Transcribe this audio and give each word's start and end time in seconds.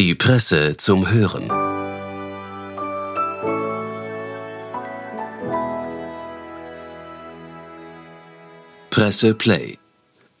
Die 0.00 0.14
Presse 0.14 0.78
zum 0.78 1.10
Hören. 1.10 1.48
Presse 8.88 9.34
Play. 9.34 9.78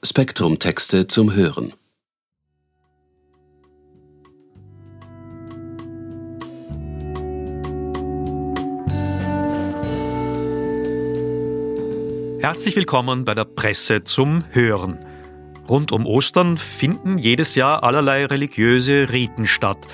Spektrum-Texte 0.02 1.06
zum 1.08 1.34
Hören. 1.34 1.74
Herzlich 12.40 12.76
willkommen 12.76 13.26
bei 13.26 13.34
der 13.34 13.44
Presse 13.44 14.04
zum 14.04 14.42
Hören. 14.52 15.09
Rund 15.70 15.92
um 15.92 16.04
Ostern 16.04 16.56
finden 16.56 17.16
jedes 17.16 17.54
Jahr 17.54 17.84
allerlei 17.84 18.26
religiöse 18.26 19.12
Riten 19.12 19.46
statt. 19.46 19.86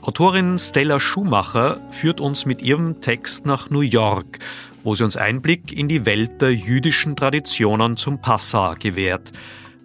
Autorin 0.00 0.58
Stella 0.58 0.98
Schumacher 0.98 1.78
führt 1.92 2.20
uns 2.20 2.44
mit 2.44 2.60
ihrem 2.60 3.00
Text 3.00 3.46
nach 3.46 3.70
New 3.70 3.82
York, 3.82 4.40
wo 4.82 4.96
sie 4.96 5.04
uns 5.04 5.16
Einblick 5.16 5.72
in 5.72 5.86
die 5.86 6.06
Welt 6.06 6.42
der 6.42 6.52
jüdischen 6.52 7.14
Traditionen 7.14 7.96
zum 7.96 8.20
Passa 8.20 8.74
gewährt. 8.74 9.32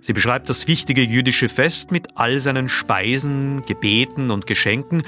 Sie 0.02 0.14
beschreibt 0.14 0.50
das 0.50 0.68
wichtige 0.68 1.04
jüdische 1.04 1.50
Fest 1.50 1.92
mit 1.92 2.18
all 2.18 2.40
seinen 2.40 2.68
Speisen, 2.68 3.62
Gebeten 3.68 4.32
und 4.32 4.48
Geschenken 4.48 5.04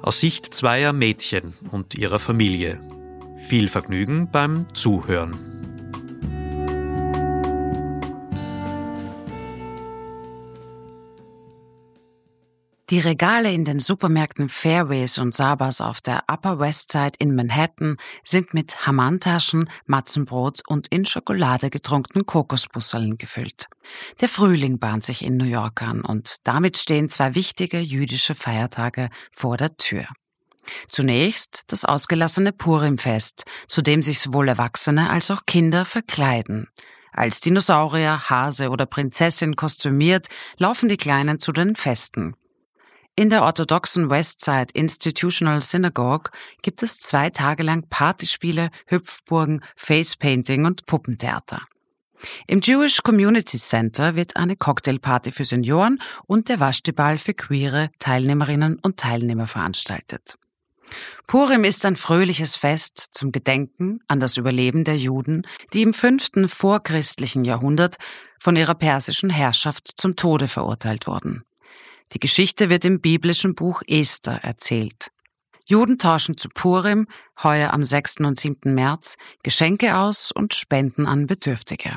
aus 0.00 0.18
Sicht 0.18 0.54
zweier 0.54 0.94
Mädchen 0.94 1.52
und 1.72 1.94
ihrer 1.94 2.18
Familie. 2.18 2.80
Viel 3.36 3.68
Vergnügen 3.68 4.30
beim 4.32 4.64
Zuhören. 4.72 5.53
Die 12.94 13.00
Regale 13.00 13.52
in 13.52 13.64
den 13.64 13.80
Supermärkten 13.80 14.48
Fairways 14.48 15.18
und 15.18 15.34
Sabas 15.34 15.80
auf 15.80 16.00
der 16.00 16.22
Upper 16.30 16.60
West 16.60 16.92
Side 16.92 17.14
in 17.18 17.34
Manhattan 17.34 17.96
sind 18.22 18.54
mit 18.54 18.86
Hamantaschen, 18.86 19.68
Matzenbrot 19.86 20.62
und 20.68 20.86
in 20.92 21.04
Schokolade 21.04 21.70
getrunkenen 21.70 22.24
Kokosbusseln 22.24 23.18
gefüllt. 23.18 23.66
Der 24.20 24.28
Frühling 24.28 24.78
bahnt 24.78 25.02
sich 25.02 25.24
in 25.24 25.36
New 25.36 25.44
York 25.44 25.82
an 25.82 26.02
und 26.02 26.36
damit 26.44 26.76
stehen 26.76 27.08
zwei 27.08 27.34
wichtige 27.34 27.80
jüdische 27.80 28.36
Feiertage 28.36 29.10
vor 29.32 29.56
der 29.56 29.76
Tür. 29.76 30.06
Zunächst 30.86 31.64
das 31.66 31.84
ausgelassene 31.84 32.52
Purimfest, 32.52 33.42
zu 33.66 33.82
dem 33.82 34.02
sich 34.02 34.20
sowohl 34.20 34.46
Erwachsene 34.46 35.10
als 35.10 35.32
auch 35.32 35.46
Kinder 35.46 35.84
verkleiden. 35.84 36.68
Als 37.12 37.40
Dinosaurier, 37.40 38.30
Hase 38.30 38.70
oder 38.70 38.86
Prinzessin 38.86 39.56
kostümiert, 39.56 40.28
laufen 40.58 40.88
die 40.88 40.96
Kleinen 40.96 41.40
zu 41.40 41.50
den 41.50 41.74
Festen. 41.74 42.36
In 43.16 43.30
der 43.30 43.44
orthodoxen 43.44 44.10
Westside 44.10 44.72
Institutional 44.74 45.62
Synagogue 45.62 46.32
gibt 46.62 46.82
es 46.82 46.98
zwei 46.98 47.30
Tage 47.30 47.62
lang 47.62 47.86
Partyspiele, 47.88 48.70
Hüpfburgen, 48.86 49.64
Facepainting 49.76 50.64
und 50.64 50.84
Puppentheater. 50.86 51.62
Im 52.48 52.60
Jewish 52.60 53.02
Community 53.02 53.56
Center 53.56 54.16
wird 54.16 54.36
eine 54.36 54.56
Cocktailparty 54.56 55.30
für 55.30 55.44
Senioren 55.44 56.00
und 56.26 56.48
der 56.48 56.58
Waschdeball 56.58 57.18
für 57.18 57.34
queere 57.34 57.90
Teilnehmerinnen 58.00 58.80
und 58.80 58.96
Teilnehmer 58.96 59.46
veranstaltet. 59.46 60.36
Purim 61.28 61.62
ist 61.62 61.84
ein 61.84 61.96
fröhliches 61.96 62.56
Fest 62.56 63.10
zum 63.12 63.30
Gedenken 63.30 64.00
an 64.08 64.18
das 64.18 64.36
Überleben 64.36 64.82
der 64.82 64.96
Juden, 64.96 65.46
die 65.72 65.82
im 65.82 65.94
fünften 65.94 66.48
vorchristlichen 66.48 67.44
Jahrhundert 67.44 67.96
von 68.40 68.56
ihrer 68.56 68.74
persischen 68.74 69.30
Herrschaft 69.30 69.92
zum 69.96 70.16
Tode 70.16 70.48
verurteilt 70.48 71.06
wurden. 71.06 71.44
Die 72.14 72.20
Geschichte 72.20 72.70
wird 72.70 72.84
im 72.84 73.00
biblischen 73.00 73.56
Buch 73.56 73.82
Esther 73.86 74.44
erzählt. 74.44 75.10
Juden 75.66 75.98
tauschen 75.98 76.36
zu 76.36 76.48
Purim, 76.48 77.08
heuer 77.42 77.72
am 77.72 77.82
6. 77.82 78.20
und 78.20 78.38
7. 78.38 78.72
März, 78.72 79.16
Geschenke 79.42 79.96
aus 79.96 80.30
und 80.30 80.54
spenden 80.54 81.06
an 81.06 81.26
Bedürftige. 81.26 81.96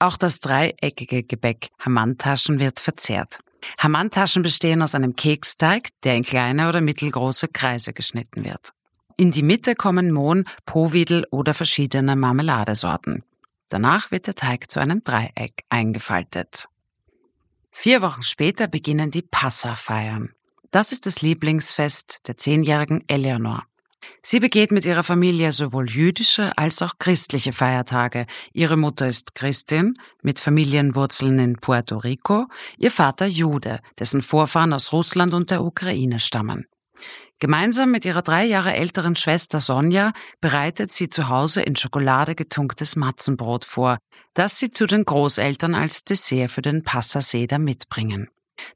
Auch 0.00 0.16
das 0.16 0.40
dreieckige 0.40 1.22
Gebäck 1.22 1.68
Hamantaschen 1.78 2.58
wird 2.58 2.80
verzehrt. 2.80 3.38
Hamantaschen 3.78 4.42
bestehen 4.42 4.82
aus 4.82 4.96
einem 4.96 5.14
Keksteig, 5.14 5.90
der 6.02 6.16
in 6.16 6.24
kleine 6.24 6.68
oder 6.68 6.80
mittelgroße 6.80 7.46
Kreise 7.46 7.92
geschnitten 7.92 8.44
wird. 8.44 8.72
In 9.16 9.30
die 9.30 9.44
Mitte 9.44 9.76
kommen 9.76 10.10
Mohn, 10.10 10.46
Powidel 10.66 11.24
oder 11.30 11.54
verschiedene 11.54 12.16
Marmeladesorten. 12.16 13.22
Danach 13.68 14.10
wird 14.10 14.26
der 14.26 14.34
Teig 14.34 14.70
zu 14.70 14.80
einem 14.80 15.04
Dreieck 15.04 15.64
eingefaltet. 15.68 16.66
Vier 17.72 18.02
Wochen 18.02 18.22
später 18.22 18.68
beginnen 18.68 19.10
die 19.10 19.22
Passa-Feiern. 19.22 20.30
Das 20.70 20.92
ist 20.92 21.06
das 21.06 21.20
Lieblingsfest 21.22 22.28
der 22.28 22.36
zehnjährigen 22.36 23.02
Eleanor. 23.08 23.64
Sie 24.22 24.40
begeht 24.40 24.72
mit 24.72 24.84
ihrer 24.84 25.02
Familie 25.02 25.52
sowohl 25.52 25.88
jüdische 25.88 26.56
als 26.56 26.82
auch 26.82 26.94
christliche 26.98 27.52
Feiertage. 27.52 28.26
Ihre 28.52 28.76
Mutter 28.76 29.08
ist 29.08 29.34
Christin 29.34 29.94
mit 30.22 30.38
Familienwurzeln 30.38 31.38
in 31.38 31.56
Puerto 31.56 31.98
Rico, 31.98 32.46
ihr 32.78 32.90
Vater 32.90 33.26
Jude, 33.26 33.80
dessen 33.98 34.22
Vorfahren 34.22 34.72
aus 34.72 34.92
Russland 34.92 35.34
und 35.34 35.50
der 35.50 35.64
Ukraine 35.64 36.20
stammen. 36.20 36.66
Gemeinsam 37.42 37.90
mit 37.90 38.04
ihrer 38.04 38.22
drei 38.22 38.44
Jahre 38.44 38.72
älteren 38.72 39.16
Schwester 39.16 39.58
Sonja 39.58 40.12
bereitet 40.40 40.92
sie 40.92 41.08
zu 41.08 41.28
Hause 41.28 41.60
in 41.60 41.74
Schokolade 41.74 42.36
getunktes 42.36 42.94
Matzenbrot 42.94 43.64
vor, 43.64 43.98
das 44.32 44.60
sie 44.60 44.70
zu 44.70 44.86
den 44.86 45.04
Großeltern 45.04 45.74
als 45.74 46.04
Dessert 46.04 46.52
für 46.52 46.62
den 46.62 46.84
Passaseder 46.84 47.58
mitbringen. 47.58 48.28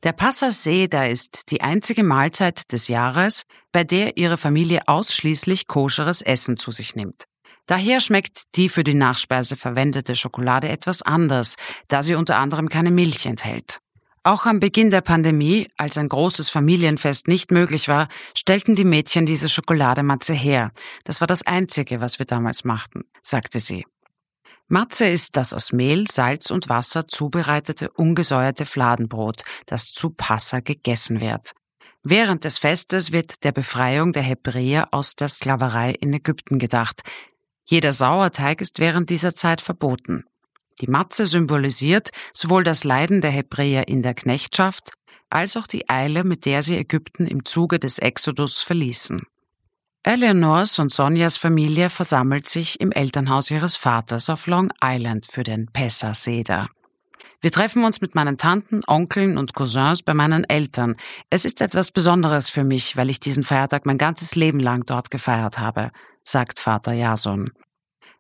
Der 0.02 0.10
Passaseder 0.10 1.08
ist 1.08 1.52
die 1.52 1.60
einzige 1.60 2.02
Mahlzeit 2.02 2.72
des 2.72 2.88
Jahres, 2.88 3.44
bei 3.70 3.84
der 3.84 4.16
ihre 4.16 4.36
Familie 4.36 4.88
ausschließlich 4.88 5.68
koscheres 5.68 6.20
Essen 6.20 6.56
zu 6.56 6.72
sich 6.72 6.96
nimmt. 6.96 7.22
Daher 7.66 8.00
schmeckt 8.00 8.56
die 8.56 8.68
für 8.68 8.82
die 8.82 8.94
Nachspeise 8.94 9.54
verwendete 9.54 10.16
Schokolade 10.16 10.68
etwas 10.68 11.02
anders, 11.02 11.54
da 11.86 12.02
sie 12.02 12.16
unter 12.16 12.38
anderem 12.38 12.68
keine 12.68 12.90
Milch 12.90 13.26
enthält. 13.26 13.78
Auch 14.26 14.44
am 14.44 14.58
Beginn 14.58 14.90
der 14.90 15.02
Pandemie, 15.02 15.68
als 15.76 15.96
ein 15.96 16.08
großes 16.08 16.48
Familienfest 16.48 17.28
nicht 17.28 17.52
möglich 17.52 17.86
war, 17.86 18.08
stellten 18.36 18.74
die 18.74 18.84
Mädchen 18.84 19.24
diese 19.24 19.48
Schokoladematze 19.48 20.34
her. 20.34 20.72
Das 21.04 21.20
war 21.20 21.28
das 21.28 21.46
Einzige, 21.46 22.00
was 22.00 22.18
wir 22.18 22.26
damals 22.26 22.64
machten, 22.64 23.04
sagte 23.22 23.60
sie. 23.60 23.86
Matze 24.66 25.06
ist 25.06 25.36
das 25.36 25.52
aus 25.52 25.70
Mehl, 25.70 26.06
Salz 26.10 26.50
und 26.50 26.68
Wasser 26.68 27.06
zubereitete 27.06 27.88
ungesäuerte 27.92 28.66
Fladenbrot, 28.66 29.42
das 29.66 29.92
zu 29.92 30.10
Passa 30.10 30.58
gegessen 30.58 31.20
wird. 31.20 31.52
Während 32.02 32.42
des 32.42 32.58
Festes 32.58 33.12
wird 33.12 33.44
der 33.44 33.52
Befreiung 33.52 34.10
der 34.10 34.22
Hebräer 34.22 34.88
aus 34.90 35.14
der 35.14 35.28
Sklaverei 35.28 35.92
in 35.92 36.12
Ägypten 36.12 36.58
gedacht. 36.58 37.02
Jeder 37.64 37.92
Sauerteig 37.92 38.60
ist 38.60 38.80
während 38.80 39.08
dieser 39.08 39.36
Zeit 39.36 39.60
verboten. 39.60 40.24
Die 40.80 40.88
Matze 40.88 41.26
symbolisiert 41.26 42.10
sowohl 42.32 42.64
das 42.64 42.84
Leiden 42.84 43.20
der 43.20 43.30
Hebräer 43.30 43.88
in 43.88 44.02
der 44.02 44.14
Knechtschaft 44.14 44.92
als 45.30 45.56
auch 45.56 45.66
die 45.66 45.88
Eile, 45.88 46.24
mit 46.24 46.46
der 46.46 46.62
sie 46.62 46.76
Ägypten 46.76 47.26
im 47.26 47.44
Zuge 47.44 47.78
des 47.78 47.98
Exodus 47.98 48.62
verließen. 48.62 49.22
Eleanors 50.02 50.78
und 50.78 50.92
Sonjas 50.92 51.36
Familie 51.36 51.90
versammelt 51.90 52.46
sich 52.46 52.80
im 52.80 52.92
Elternhaus 52.92 53.50
ihres 53.50 53.76
Vaters 53.76 54.30
auf 54.30 54.46
Long 54.46 54.70
Island 54.82 55.26
für 55.28 55.42
den 55.42 55.66
Pessa 55.66 56.14
Seder. 56.14 56.68
Wir 57.40 57.50
treffen 57.50 57.84
uns 57.84 58.00
mit 58.00 58.14
meinen 58.14 58.38
Tanten, 58.38 58.82
Onkeln 58.86 59.36
und 59.36 59.54
Cousins 59.54 60.02
bei 60.02 60.14
meinen 60.14 60.44
Eltern. 60.44 60.96
Es 61.28 61.44
ist 61.44 61.60
etwas 61.60 61.90
Besonderes 61.90 62.48
für 62.48 62.64
mich, 62.64 62.96
weil 62.96 63.10
ich 63.10 63.18
diesen 63.18 63.42
Feiertag 63.42 63.84
mein 63.84 63.98
ganzes 63.98 64.36
Leben 64.36 64.60
lang 64.60 64.86
dort 64.86 65.10
gefeiert 65.10 65.58
habe, 65.58 65.90
sagt 66.24 66.60
Vater 66.60 66.92
Jason. 66.92 67.50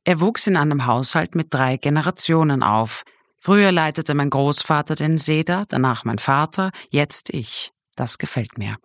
Er 0.06 0.20
wuchs 0.20 0.46
in 0.46 0.56
einem 0.56 0.86
Haushalt 0.86 1.34
mit 1.34 1.52
drei 1.52 1.78
Generationen 1.78 2.62
auf. 2.62 3.02
Früher 3.38 3.72
leitete 3.72 4.14
mein 4.14 4.30
Großvater 4.30 4.94
den 4.94 5.18
Seder, 5.18 5.64
danach 5.68 6.04
mein 6.04 6.20
Vater, 6.20 6.70
jetzt 6.90 7.28
ich. 7.30 7.72
Das 7.96 8.16
gefällt 8.16 8.56
mir. 8.56 8.76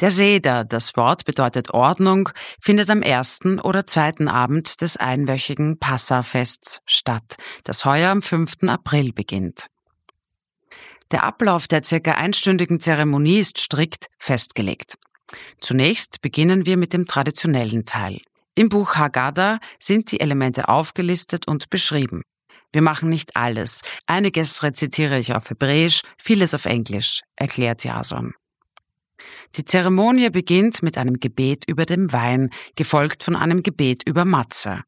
Der 0.00 0.10
Seder, 0.10 0.64
das 0.64 0.96
Wort 0.96 1.26
bedeutet 1.26 1.74
Ordnung, 1.74 2.30
findet 2.58 2.88
am 2.88 3.02
ersten 3.02 3.60
oder 3.60 3.86
zweiten 3.86 4.28
Abend 4.28 4.80
des 4.80 4.96
einwöchigen 4.96 5.78
Passafests 5.78 6.80
statt, 6.86 7.36
das 7.64 7.84
heuer 7.84 8.10
am 8.10 8.22
5. 8.22 8.62
April 8.66 9.12
beginnt. 9.12 9.66
Der 11.10 11.24
Ablauf 11.24 11.68
der 11.68 11.84
circa 11.84 12.12
einstündigen 12.12 12.80
Zeremonie 12.80 13.40
ist 13.40 13.60
strikt 13.60 14.06
festgelegt. 14.18 14.96
Zunächst 15.60 16.22
beginnen 16.22 16.64
wir 16.64 16.78
mit 16.78 16.94
dem 16.94 17.06
traditionellen 17.06 17.84
Teil. 17.84 18.22
Im 18.58 18.70
Buch 18.70 18.96
Haggadah 18.96 19.60
sind 19.78 20.10
die 20.10 20.20
Elemente 20.20 20.68
aufgelistet 20.68 21.46
und 21.46 21.68
beschrieben. 21.68 22.22
Wir 22.72 22.80
machen 22.80 23.10
nicht 23.10 23.36
alles. 23.36 23.82
Einiges 24.06 24.62
rezitiere 24.62 25.18
ich 25.18 25.34
auf 25.34 25.50
Hebräisch, 25.50 26.00
vieles 26.16 26.54
auf 26.54 26.64
Englisch, 26.64 27.20
erklärt 27.36 27.84
Jason. 27.84 28.32
Die 29.56 29.66
Zeremonie 29.66 30.30
beginnt 30.30 30.82
mit 30.82 30.96
einem 30.96 31.20
Gebet 31.20 31.64
über 31.68 31.84
dem 31.84 32.14
Wein, 32.14 32.48
gefolgt 32.76 33.22
von 33.22 33.36
einem 33.36 33.62
Gebet 33.62 34.02
über 34.08 34.24
Matze. 34.24 34.80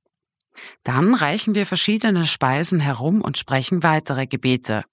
Dann 0.83 1.13
reichen 1.15 1.55
wir 1.55 1.67
verschiedene 1.67 2.25
Speisen 2.25 2.81
herum 2.81 3.21
und 3.21 3.37
sprechen 3.37 3.83
weitere 3.83 4.27
Gebete. 4.27 4.85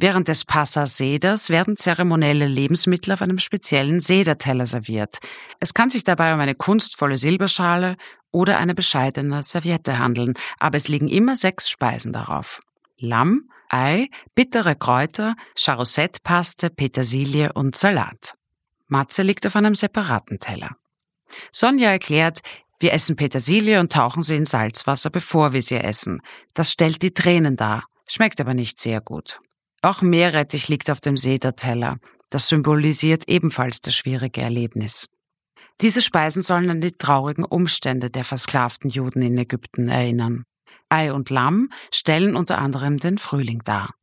Während 0.00 0.28
des 0.28 0.44
Passa 0.44 0.86
Seders 0.86 1.48
werden 1.48 1.76
zeremonielle 1.76 2.46
Lebensmittel 2.46 3.12
auf 3.12 3.20
einem 3.20 3.40
speziellen 3.40 3.98
Sederteller 3.98 4.64
serviert. 4.64 5.18
Es 5.58 5.74
kann 5.74 5.90
sich 5.90 6.04
dabei 6.04 6.34
um 6.34 6.38
eine 6.38 6.54
kunstvolle 6.54 7.18
Silberschale 7.18 7.96
oder 8.30 8.58
eine 8.58 8.76
bescheidene 8.76 9.42
Serviette 9.42 9.98
handeln, 9.98 10.34
aber 10.60 10.76
es 10.76 10.86
liegen 10.86 11.08
immer 11.08 11.34
sechs 11.34 11.68
Speisen 11.68 12.12
darauf. 12.12 12.60
Lamm, 12.96 13.50
Ei, 13.70 14.06
bittere 14.36 14.76
Kräuter, 14.76 15.34
Charousette-Paste, 15.56 16.70
Petersilie 16.70 17.52
und 17.52 17.74
Salat. 17.74 18.34
Matze 18.86 19.22
liegt 19.22 19.48
auf 19.48 19.56
einem 19.56 19.74
separaten 19.74 20.38
Teller. 20.38 20.76
Sonja 21.50 21.90
erklärt, 21.90 22.38
wir 22.78 22.92
essen 22.92 23.16
Petersilie 23.16 23.80
und 23.80 23.90
tauchen 23.90 24.22
sie 24.22 24.36
in 24.36 24.46
Salzwasser, 24.46 25.10
bevor 25.10 25.52
wir 25.52 25.60
sie 25.60 25.78
essen. 25.78 26.22
Das 26.54 26.70
stellt 26.70 27.02
die 27.02 27.12
Tränen 27.12 27.56
dar, 27.56 27.82
schmeckt 28.06 28.40
aber 28.40 28.54
nicht 28.54 28.78
sehr 28.78 29.00
gut. 29.00 29.40
Auch 29.82 30.02
Meerrettich 30.02 30.68
liegt 30.68 30.90
auf 30.90 31.00
dem 31.00 31.16
Sederteller. 31.16 31.98
Das 32.30 32.48
symbolisiert 32.48 33.28
ebenfalls 33.28 33.80
das 33.80 33.94
schwierige 33.94 34.40
Erlebnis. 34.40 35.06
Diese 35.80 36.02
Speisen 36.02 36.42
sollen 36.42 36.70
an 36.70 36.80
die 36.80 36.92
traurigen 36.92 37.44
Umstände 37.44 38.10
der 38.10 38.24
versklavten 38.24 38.90
Juden 38.90 39.22
in 39.22 39.38
Ägypten 39.38 39.88
erinnern. 39.88 40.44
Ei 40.88 41.12
und 41.12 41.30
Lamm 41.30 41.70
stellen 41.92 42.34
unter 42.34 42.58
anderem 42.58 42.98
den 42.98 43.18
Frühling 43.18 43.60
dar. 43.64 43.94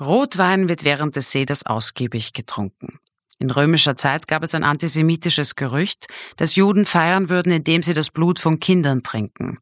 Rotwein 0.00 0.68
wird 0.68 0.84
während 0.84 1.16
des 1.16 1.30
Seders 1.30 1.66
ausgiebig 1.66 2.32
getrunken. 2.32 2.98
In 3.38 3.50
römischer 3.50 3.96
Zeit 3.96 4.28
gab 4.28 4.42
es 4.42 4.54
ein 4.54 4.64
antisemitisches 4.64 5.56
Gerücht, 5.56 6.06
dass 6.36 6.54
Juden 6.54 6.86
feiern 6.86 7.28
würden, 7.28 7.52
indem 7.52 7.82
sie 7.82 7.92
das 7.92 8.10
Blut 8.10 8.38
von 8.38 8.60
Kindern 8.60 9.02
trinken. 9.02 9.58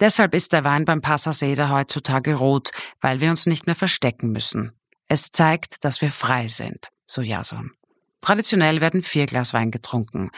Deshalb 0.00 0.34
ist 0.34 0.52
der 0.52 0.64
Wein 0.64 0.84
beim 0.84 1.00
Passaseder 1.00 1.70
heutzutage 1.70 2.34
rot, 2.34 2.70
weil 3.00 3.20
wir 3.20 3.30
uns 3.30 3.46
nicht 3.46 3.66
mehr 3.66 3.76
verstecken 3.76 4.30
müssen. 4.30 4.72
Es 5.08 5.30
zeigt, 5.30 5.84
dass 5.84 6.00
wir 6.00 6.10
frei 6.10 6.48
sind, 6.48 6.88
so 7.06 7.22
Jason. 7.22 7.72
Traditionell 8.20 8.80
werden 8.80 9.02
vier 9.02 9.26
Glas 9.26 9.52
Wein 9.52 9.70
getrunken. 9.70 10.30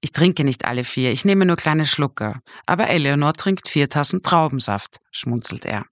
Ich 0.00 0.12
trinke 0.12 0.44
nicht 0.44 0.64
alle 0.64 0.84
vier, 0.84 1.12
ich 1.12 1.24
nehme 1.24 1.44
nur 1.44 1.56
kleine 1.56 1.84
Schlucke. 1.84 2.40
Aber 2.66 2.88
Eleonor 2.88 3.34
trinkt 3.34 3.68
vier 3.68 3.88
Tassen 3.88 4.22
Traubensaft, 4.22 4.98
schmunzelt 5.10 5.64
er. 5.64 5.84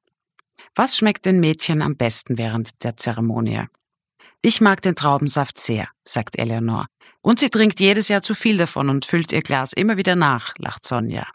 Was 0.74 0.96
schmeckt 0.96 1.26
den 1.26 1.40
Mädchen 1.40 1.82
am 1.82 1.96
besten 1.96 2.38
während 2.38 2.82
der 2.84 2.96
Zeremonie? 2.96 3.66
Ich 4.42 4.60
mag 4.60 4.80
den 4.82 4.94
Traubensaft 4.94 5.58
sehr, 5.58 5.88
sagt 6.04 6.38
Eleonor. 6.38 6.86
Und 7.20 7.40
sie 7.40 7.50
trinkt 7.50 7.80
jedes 7.80 8.08
Jahr 8.08 8.22
zu 8.22 8.34
viel 8.34 8.56
davon 8.56 8.88
und 8.88 9.04
füllt 9.04 9.32
ihr 9.32 9.42
Glas 9.42 9.72
immer 9.72 9.96
wieder 9.96 10.16
nach, 10.16 10.54
lacht 10.56 10.86
Sonja. 10.86 11.26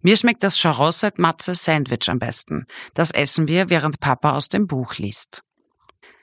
Mir 0.00 0.16
schmeckt 0.16 0.42
das 0.42 0.58
Charosset 0.58 1.18
Matze 1.18 1.54
Sandwich 1.54 2.08
am 2.08 2.18
besten. 2.18 2.66
Das 2.94 3.10
essen 3.10 3.48
wir, 3.48 3.70
während 3.70 4.00
Papa 4.00 4.32
aus 4.32 4.48
dem 4.48 4.66
Buch 4.66 4.96
liest. 4.96 5.42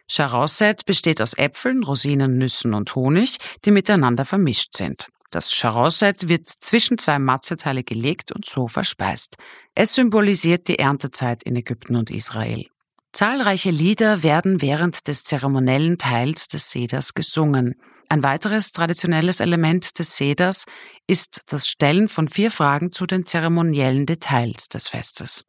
Charosset 0.10 0.86
besteht 0.86 1.22
aus 1.22 1.34
Äpfeln, 1.38 1.84
Rosinen, 1.84 2.38
Nüssen 2.38 2.74
und 2.74 2.96
Honig, 2.96 3.38
die 3.66 3.72
miteinander 3.72 4.26
vermischt 4.26 4.76
sind. 4.76 5.08
Das 5.30 5.54
Charosset 5.54 6.28
wird 6.28 6.50
zwischen 6.50 6.98
zwei 6.98 7.20
Matzeteile 7.20 7.84
gelegt 7.84 8.32
und 8.32 8.46
so 8.46 8.68
verspeist. 8.68 9.36
Es 9.76 9.94
symbolisiert 9.94 10.68
die 10.68 10.80
Erntezeit 10.80 11.44
in 11.44 11.56
Ägypten 11.56 11.96
und 11.96 12.10
Israel. 12.10 12.66
Zahlreiche 13.12 13.70
Lieder 13.70 14.24
werden 14.24 14.62
während 14.62 15.08
des 15.08 15.24
zeremoniellen 15.24 15.98
Teils 15.98 16.48
des 16.48 16.72
Seders 16.72 17.14
gesungen. 17.14 17.76
Ein 18.12 18.24
weiteres 18.24 18.72
traditionelles 18.72 19.40
Element 19.40 20.00
des 20.00 20.18
Seders 20.18 20.66
ist 21.06 21.44
das 21.48 21.68
Stellen 21.68 22.08
von 22.08 22.28
vier 22.28 22.50
Fragen 22.50 22.92
zu 22.92 23.06
den 23.06 23.24
zeremoniellen 23.24 24.08
Details 24.08 24.68
des 24.68 24.88
Festes. 24.88 25.46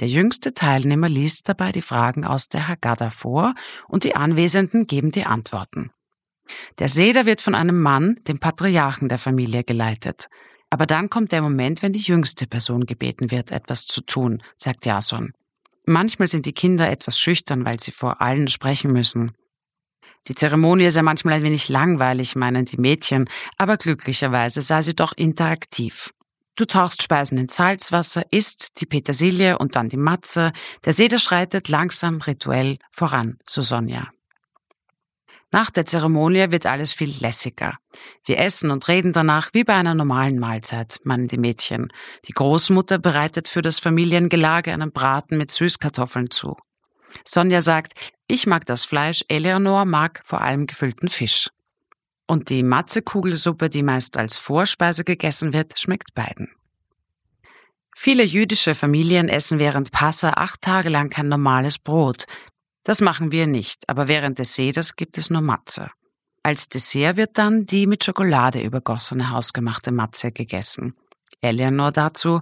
Der 0.00 0.08
jüngste 0.08 0.54
Teilnehmer 0.54 1.10
liest 1.10 1.50
dabei 1.50 1.70
die 1.70 1.82
Fragen 1.82 2.24
aus 2.24 2.48
der 2.48 2.66
Haggadah 2.66 3.10
vor 3.10 3.54
und 3.88 4.04
die 4.04 4.16
Anwesenden 4.16 4.86
geben 4.86 5.10
die 5.10 5.24
Antworten. 5.24 5.90
Der 6.78 6.88
Seder 6.88 7.26
wird 7.26 7.42
von 7.42 7.54
einem 7.54 7.82
Mann, 7.82 8.18
dem 8.26 8.38
Patriarchen 8.38 9.10
der 9.10 9.18
Familie, 9.18 9.64
geleitet. 9.64 10.28
Aber 10.70 10.86
dann 10.86 11.10
kommt 11.10 11.32
der 11.32 11.42
Moment, 11.42 11.82
wenn 11.82 11.92
die 11.92 12.00
jüngste 12.00 12.46
Person 12.46 12.86
gebeten 12.86 13.30
wird, 13.30 13.50
etwas 13.50 13.84
zu 13.84 14.00
tun, 14.00 14.42
sagt 14.56 14.86
Jason. 14.86 15.32
Manchmal 15.84 16.28
sind 16.28 16.46
die 16.46 16.52
Kinder 16.52 16.90
etwas 16.90 17.18
schüchtern, 17.18 17.66
weil 17.66 17.80
sie 17.80 17.92
vor 17.92 18.22
allen 18.22 18.48
sprechen 18.48 18.92
müssen. 18.92 19.32
Die 20.28 20.34
Zeremonie 20.34 20.90
sei 20.90 21.02
manchmal 21.02 21.34
ein 21.34 21.42
wenig 21.42 21.68
langweilig, 21.68 22.36
meinen 22.36 22.66
die 22.66 22.76
Mädchen, 22.76 23.28
aber 23.56 23.76
glücklicherweise 23.78 24.60
sei 24.62 24.82
sie 24.82 24.94
doch 24.94 25.12
interaktiv. 25.16 26.12
Du 26.54 26.64
tauchst 26.64 27.02
Speisen 27.02 27.38
ins 27.38 27.56
Salzwasser, 27.56 28.24
isst 28.30 28.80
die 28.80 28.86
Petersilie 28.86 29.58
und 29.58 29.76
dann 29.76 29.88
die 29.88 29.96
Matze. 29.96 30.52
Der 30.84 30.92
Seder 30.92 31.18
schreitet 31.18 31.68
langsam 31.68 32.20
rituell 32.20 32.78
voran, 32.90 33.38
so 33.46 33.62
Sonja. 33.62 34.08
Nach 35.50 35.70
der 35.70 35.86
Zeremonie 35.86 36.50
wird 36.50 36.66
alles 36.66 36.92
viel 36.92 37.14
lässiger. 37.20 37.78
Wir 38.26 38.38
essen 38.38 38.70
und 38.70 38.86
reden 38.88 39.14
danach 39.14 39.50
wie 39.54 39.64
bei 39.64 39.74
einer 39.74 39.94
normalen 39.94 40.38
Mahlzeit, 40.38 40.98
meinen 41.04 41.28
die 41.28 41.38
Mädchen. 41.38 41.88
Die 42.26 42.32
Großmutter 42.32 42.98
bereitet 42.98 43.48
für 43.48 43.62
das 43.62 43.78
Familiengelage 43.78 44.72
einen 44.72 44.92
Braten 44.92 45.38
mit 45.38 45.50
Süßkartoffeln 45.50 46.30
zu. 46.30 46.56
Sonja 47.24 47.62
sagt, 47.62 47.92
ich 48.26 48.46
mag 48.46 48.66
das 48.66 48.84
Fleisch, 48.84 49.24
Eleanor 49.28 49.84
mag 49.84 50.20
vor 50.24 50.40
allem 50.40 50.66
gefüllten 50.66 51.08
Fisch. 51.08 51.48
Und 52.26 52.50
die 52.50 52.62
Matzekugelsuppe, 52.62 53.70
die 53.70 53.82
meist 53.82 54.18
als 54.18 54.36
Vorspeise 54.36 55.04
gegessen 55.04 55.52
wird, 55.52 55.78
schmeckt 55.78 56.14
beiden. 56.14 56.50
Viele 57.96 58.22
jüdische 58.22 58.74
Familien 58.74 59.28
essen 59.28 59.58
während 59.58 59.90
Passa 59.90 60.30
acht 60.30 60.60
Tage 60.60 60.88
lang 60.88 61.10
kein 61.10 61.28
normales 61.28 61.78
Brot. 61.78 62.26
Das 62.84 63.00
machen 63.00 63.32
wir 63.32 63.46
nicht, 63.46 63.88
aber 63.88 64.08
während 64.08 64.38
des 64.38 64.54
Seders 64.54 64.94
gibt 64.94 65.18
es 65.18 65.30
nur 65.30 65.40
Matze. 65.40 65.90
Als 66.42 66.68
Dessert 66.68 67.16
wird 67.16 67.36
dann 67.36 67.66
die 67.66 67.86
mit 67.86 68.04
Schokolade 68.04 68.62
übergossene 68.62 69.30
hausgemachte 69.30 69.90
Matze 69.90 70.30
gegessen. 70.30 70.94
Eleanor 71.40 71.92
dazu, 71.92 72.40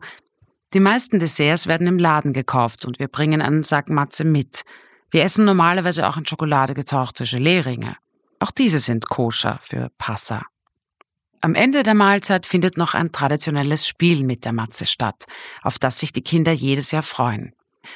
die 0.74 0.80
meisten 0.80 1.18
Desserts 1.18 1.66
werden 1.66 1.86
im 1.86 1.98
Laden 1.98 2.32
gekauft 2.32 2.84
und 2.84 2.98
wir 2.98 3.08
bringen 3.08 3.40
einen 3.40 3.62
Sack 3.62 3.88
Matze 3.88 4.24
mit. 4.24 4.62
Wir 5.10 5.22
essen 5.22 5.44
normalerweise 5.44 6.08
auch 6.08 6.16
in 6.16 6.26
Schokolade 6.26 6.74
getauchte 6.74 7.24
Gelee-Ringe. 7.24 7.96
Auch 8.40 8.50
diese 8.50 8.78
sind 8.78 9.08
koscher 9.08 9.58
für 9.62 9.90
Passa. 9.98 10.42
Am 11.40 11.54
Ende 11.54 11.82
der 11.82 11.94
Mahlzeit 11.94 12.44
findet 12.44 12.76
noch 12.76 12.94
ein 12.94 13.12
traditionelles 13.12 13.86
Spiel 13.86 14.24
mit 14.24 14.44
der 14.44 14.52
Matze 14.52 14.84
statt, 14.84 15.24
auf 15.62 15.78
das 15.78 15.98
sich 15.98 16.12
die 16.12 16.22
Kinder 16.22 16.52
jedes 16.52 16.90
Jahr 16.90 17.04
freuen. 17.04 17.52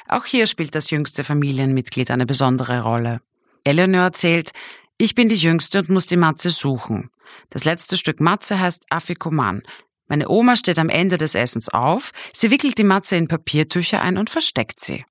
Auch 0.07 0.25
hier 0.25 0.47
spielt 0.47 0.73
das 0.73 0.89
jüngste 0.89 1.23
Familienmitglied 1.23 2.11
eine 2.11 2.25
besondere 2.25 2.81
Rolle. 2.81 3.21
Eleanor 3.63 4.03
erzählt, 4.03 4.51
ich 4.97 5.15
bin 5.15 5.27
die 5.29 5.35
Jüngste 5.35 5.79
und 5.79 5.89
muss 5.89 6.05
die 6.05 6.17
Matze 6.17 6.49
suchen. 6.49 7.09
Das 7.49 7.65
letzte 7.65 7.97
Stück 7.97 8.19
Matze 8.19 8.59
heißt 8.59 8.85
Afikoman, 8.89 9.63
meine 10.11 10.27
Oma 10.27 10.57
steht 10.57 10.77
am 10.77 10.89
Ende 10.89 11.17
des 11.17 11.35
Essens 11.35 11.69
auf, 11.69 12.11
sie 12.33 12.51
wickelt 12.51 12.77
die 12.77 12.83
Matze 12.83 13.15
in 13.15 13.29
Papiertücher 13.29 14.01
ein 14.01 14.17
und 14.17 14.29
versteckt 14.29 14.81
sie. 14.81 15.05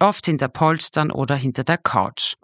Oft 0.00 0.26
hinter 0.26 0.48
Polstern 0.48 1.12
oder 1.12 1.36
hinter 1.36 1.62
der 1.62 1.78
Couch. 1.78 2.34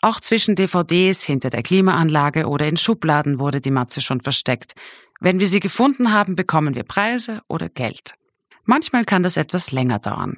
Auch 0.00 0.20
zwischen 0.20 0.54
DVDs, 0.54 1.24
hinter 1.24 1.50
der 1.50 1.64
Klimaanlage 1.64 2.46
oder 2.46 2.68
in 2.68 2.76
Schubladen 2.76 3.40
wurde 3.40 3.60
die 3.60 3.72
Matze 3.72 4.00
schon 4.00 4.20
versteckt. 4.20 4.74
Wenn 5.18 5.40
wir 5.40 5.48
sie 5.48 5.58
gefunden 5.58 6.12
haben, 6.12 6.36
bekommen 6.36 6.76
wir 6.76 6.84
Preise 6.84 7.40
oder 7.48 7.68
Geld. 7.68 8.14
Manchmal 8.62 9.04
kann 9.04 9.24
das 9.24 9.36
etwas 9.36 9.72
länger 9.72 9.98
dauern. 9.98 10.36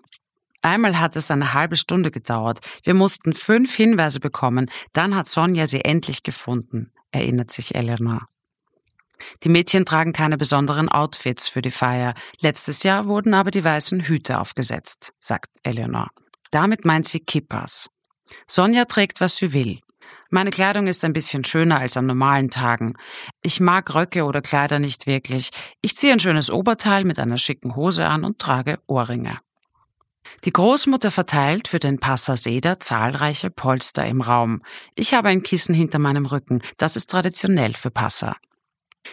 Einmal 0.62 0.98
hat 0.98 1.14
es 1.14 1.30
eine 1.30 1.52
halbe 1.52 1.76
Stunde 1.76 2.10
gedauert. 2.10 2.60
Wir 2.84 2.94
mussten 2.94 3.34
fünf 3.34 3.76
Hinweise 3.76 4.18
bekommen. 4.18 4.70
Dann 4.94 5.14
hat 5.14 5.28
Sonja 5.28 5.66
sie 5.66 5.84
endlich 5.84 6.22
gefunden, 6.22 6.90
erinnert 7.10 7.50
sich 7.50 7.74
Eleanor. 7.74 8.28
Die 9.42 9.48
Mädchen 9.48 9.84
tragen 9.84 10.12
keine 10.12 10.36
besonderen 10.36 10.88
Outfits 10.88 11.48
für 11.48 11.62
die 11.62 11.70
Feier. 11.70 12.14
Letztes 12.40 12.82
Jahr 12.82 13.06
wurden 13.06 13.34
aber 13.34 13.50
die 13.50 13.64
weißen 13.64 14.02
Hüte 14.02 14.40
aufgesetzt, 14.40 15.12
sagt 15.20 15.50
Eleanor. 15.62 16.08
Damit 16.50 16.84
meint 16.84 17.06
sie 17.06 17.20
Kippas. 17.20 17.90
Sonja 18.46 18.84
trägt, 18.84 19.20
was 19.20 19.36
sie 19.36 19.52
will. 19.52 19.80
Meine 20.30 20.50
Kleidung 20.50 20.86
ist 20.86 21.04
ein 21.04 21.14
bisschen 21.14 21.44
schöner 21.44 21.80
als 21.80 21.96
an 21.96 22.06
normalen 22.06 22.50
Tagen. 22.50 22.94
Ich 23.42 23.60
mag 23.60 23.94
Röcke 23.94 24.24
oder 24.24 24.42
Kleider 24.42 24.78
nicht 24.78 25.06
wirklich. 25.06 25.50
Ich 25.80 25.96
ziehe 25.96 26.12
ein 26.12 26.20
schönes 26.20 26.50
Oberteil 26.50 27.04
mit 27.04 27.18
einer 27.18 27.38
schicken 27.38 27.76
Hose 27.76 28.06
an 28.06 28.24
und 28.24 28.38
trage 28.38 28.78
Ohrringe. 28.86 29.38
Die 30.44 30.52
Großmutter 30.52 31.10
verteilt 31.10 31.68
für 31.68 31.78
den 31.78 31.98
Passaseder 31.98 32.78
zahlreiche 32.78 33.50
Polster 33.50 34.06
im 34.06 34.20
Raum. 34.20 34.62
Ich 34.94 35.14
habe 35.14 35.28
ein 35.28 35.42
Kissen 35.42 35.74
hinter 35.74 35.98
meinem 35.98 36.26
Rücken. 36.26 36.62
Das 36.76 36.96
ist 36.96 37.10
traditionell 37.10 37.74
für 37.74 37.90
Passa. 37.90 38.36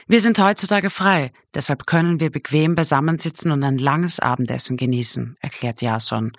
Wir 0.07 0.21
sind 0.21 0.37
heutzutage 0.39 0.89
frei, 0.89 1.31
deshalb 1.53 1.87
können 1.87 2.19
wir 2.19 2.29
bequem 2.29 2.75
beisammensitzen 2.75 3.51
und 3.51 3.63
ein 3.63 3.77
langes 3.77 4.19
Abendessen 4.19 4.77
genießen, 4.77 5.37
erklärt 5.39 5.81
Jason. 5.81 6.33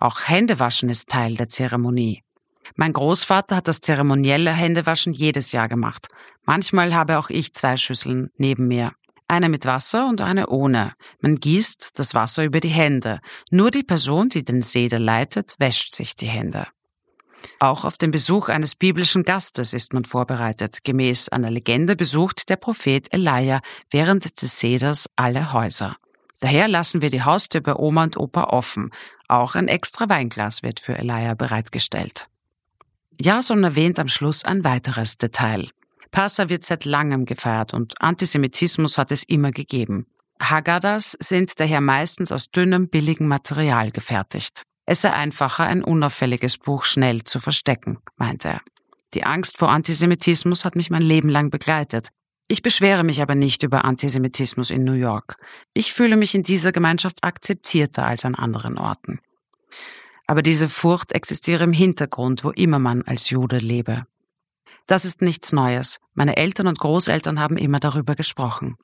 Auch 0.00 0.28
Händewaschen 0.28 0.88
ist 0.88 1.08
Teil 1.08 1.34
der 1.34 1.48
Zeremonie. 1.48 2.22
Mein 2.76 2.92
Großvater 2.92 3.56
hat 3.56 3.68
das 3.68 3.80
zeremonielle 3.80 4.52
Händewaschen 4.52 5.12
jedes 5.12 5.52
Jahr 5.52 5.68
gemacht. 5.68 6.08
Manchmal 6.44 6.94
habe 6.94 7.18
auch 7.18 7.30
ich 7.30 7.54
zwei 7.54 7.76
Schüsseln 7.76 8.30
neben 8.36 8.68
mir. 8.68 8.92
Eine 9.26 9.48
mit 9.48 9.66
Wasser 9.66 10.06
und 10.08 10.20
eine 10.20 10.48
ohne. 10.48 10.94
Man 11.20 11.36
gießt 11.36 11.98
das 11.98 12.14
Wasser 12.14 12.44
über 12.44 12.60
die 12.60 12.68
Hände. 12.68 13.20
Nur 13.50 13.70
die 13.70 13.82
Person, 13.82 14.30
die 14.30 14.42
den 14.42 14.62
Seder 14.62 14.98
leitet, 14.98 15.54
wäscht 15.58 15.94
sich 15.94 16.16
die 16.16 16.28
Hände. 16.28 16.66
Auch 17.60 17.84
auf 17.84 17.96
den 17.96 18.10
Besuch 18.10 18.48
eines 18.48 18.74
biblischen 18.74 19.24
Gastes 19.24 19.72
ist 19.72 19.92
man 19.92 20.04
vorbereitet. 20.04 20.84
Gemäß 20.84 21.28
einer 21.28 21.50
Legende 21.50 21.96
besucht 21.96 22.48
der 22.48 22.56
Prophet 22.56 23.12
Elia 23.12 23.60
während 23.90 24.40
des 24.40 24.58
Seders 24.58 25.08
alle 25.16 25.52
Häuser. 25.52 25.96
Daher 26.40 26.68
lassen 26.68 27.02
wir 27.02 27.10
die 27.10 27.22
Haustür 27.22 27.60
bei 27.60 27.74
Oma 27.74 28.04
und 28.04 28.16
Opa 28.16 28.44
offen. 28.44 28.90
Auch 29.26 29.54
ein 29.54 29.68
extra 29.68 30.08
Weinglas 30.08 30.62
wird 30.62 30.80
für 30.80 30.96
Elia 30.96 31.34
bereitgestellt. 31.34 32.28
Jason 33.20 33.64
erwähnt 33.64 33.98
am 33.98 34.08
Schluss 34.08 34.44
ein 34.44 34.62
weiteres 34.62 35.18
Detail. 35.18 35.68
Passa 36.10 36.48
wird 36.48 36.64
seit 36.64 36.84
langem 36.84 37.24
gefeiert 37.24 37.74
und 37.74 38.00
Antisemitismus 38.00 38.96
hat 38.96 39.10
es 39.10 39.24
immer 39.24 39.50
gegeben. 39.50 40.06
Haggadahs 40.40 41.16
sind 41.20 41.58
daher 41.58 41.80
meistens 41.80 42.30
aus 42.30 42.50
dünnem, 42.50 42.88
billigem 42.88 43.26
Material 43.26 43.90
gefertigt. 43.90 44.62
Es 44.90 45.02
sei 45.02 45.12
einfacher, 45.12 45.64
ein 45.64 45.84
unauffälliges 45.84 46.56
Buch 46.56 46.84
schnell 46.84 47.22
zu 47.22 47.40
verstecken, 47.40 47.98
meinte 48.16 48.48
er. 48.48 48.62
Die 49.12 49.22
Angst 49.22 49.58
vor 49.58 49.68
Antisemitismus 49.68 50.64
hat 50.64 50.76
mich 50.76 50.88
mein 50.88 51.02
Leben 51.02 51.28
lang 51.28 51.50
begleitet. 51.50 52.08
Ich 52.48 52.62
beschwere 52.62 53.04
mich 53.04 53.20
aber 53.20 53.34
nicht 53.34 53.62
über 53.62 53.84
Antisemitismus 53.84 54.70
in 54.70 54.84
New 54.84 54.94
York. 54.94 55.36
Ich 55.74 55.92
fühle 55.92 56.16
mich 56.16 56.34
in 56.34 56.42
dieser 56.42 56.72
Gemeinschaft 56.72 57.22
akzeptierter 57.22 58.06
als 58.06 58.24
an 58.24 58.34
anderen 58.34 58.78
Orten. 58.78 59.20
Aber 60.26 60.40
diese 60.40 60.70
Furcht 60.70 61.12
existiere 61.12 61.64
im 61.64 61.74
Hintergrund, 61.74 62.42
wo 62.42 62.48
immer 62.48 62.78
man 62.78 63.02
als 63.02 63.28
Jude 63.28 63.58
lebe. 63.58 64.06
Das 64.86 65.04
ist 65.04 65.20
nichts 65.20 65.52
Neues. 65.52 65.98
Meine 66.14 66.38
Eltern 66.38 66.66
und 66.66 66.78
Großeltern 66.78 67.38
haben 67.38 67.58
immer 67.58 67.78
darüber 67.78 68.14
gesprochen. 68.14 68.78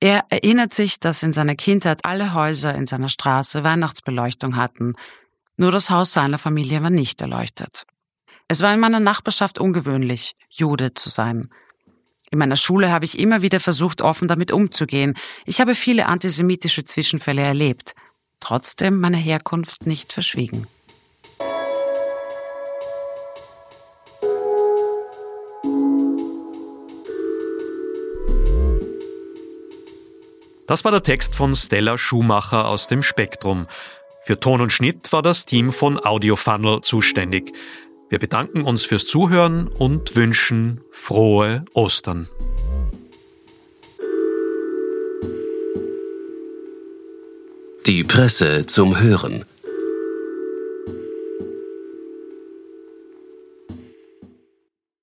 Er 0.00 0.26
erinnert 0.28 0.74
sich, 0.74 1.00
dass 1.00 1.22
in 1.22 1.32
seiner 1.32 1.54
Kindheit 1.54 2.04
alle 2.04 2.34
Häuser 2.34 2.74
in 2.74 2.86
seiner 2.86 3.08
Straße 3.08 3.64
Weihnachtsbeleuchtung 3.64 4.56
hatten, 4.56 4.96
nur 5.56 5.70
das 5.70 5.90
Haus 5.90 6.12
seiner 6.12 6.38
Familie 6.38 6.82
war 6.82 6.90
nicht 6.90 7.20
erleuchtet. 7.20 7.86
Es 8.48 8.60
war 8.60 8.72
in 8.72 8.80
meiner 8.80 9.00
Nachbarschaft 9.00 9.58
ungewöhnlich, 9.58 10.36
Jude 10.50 10.94
zu 10.94 11.08
sein. 11.08 11.50
In 12.30 12.38
meiner 12.38 12.56
Schule 12.56 12.90
habe 12.90 13.04
ich 13.04 13.18
immer 13.18 13.42
wieder 13.42 13.60
versucht, 13.60 14.02
offen 14.02 14.28
damit 14.28 14.52
umzugehen. 14.52 15.14
Ich 15.44 15.60
habe 15.60 15.74
viele 15.74 16.06
antisemitische 16.06 16.84
Zwischenfälle 16.84 17.42
erlebt, 17.42 17.94
trotzdem 18.40 18.98
meine 19.00 19.16
Herkunft 19.16 19.86
nicht 19.86 20.12
verschwiegen. 20.12 20.66
Das 30.66 30.84
war 30.84 30.90
der 30.90 31.02
Text 31.02 31.36
von 31.36 31.54
Stella 31.54 31.96
Schumacher 31.96 32.66
aus 32.66 32.88
dem 32.88 33.04
Spektrum. 33.04 33.68
Für 34.26 34.40
Ton 34.40 34.60
und 34.60 34.72
Schnitt 34.72 35.12
war 35.12 35.22
das 35.22 35.46
Team 35.46 35.70
von 35.70 36.04
Audiofunnel 36.04 36.80
zuständig. 36.80 37.52
Wir 38.08 38.18
bedanken 38.18 38.62
uns 38.62 38.84
fürs 38.84 39.06
Zuhören 39.06 39.68
und 39.68 40.16
wünschen 40.16 40.80
frohe 40.90 41.64
Ostern. 41.74 42.26
Die 47.86 48.02
Presse 48.02 48.66
zum 48.66 48.98
Hören. 48.98 49.44